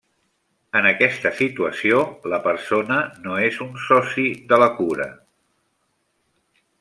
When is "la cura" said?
4.65-5.11